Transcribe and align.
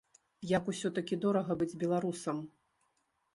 Як 0.51 0.71
усё-такі 0.71 1.19
дорага 1.25 1.59
быць 1.61 1.77
беларусам. 1.85 2.41